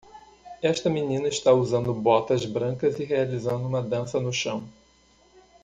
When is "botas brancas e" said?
1.93-3.03